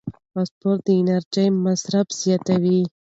سپورت 0.49 0.79
د 0.85 0.87
انرژۍ 0.99 1.47
مصرف 1.65 2.07
زیاتوي. 2.21 2.81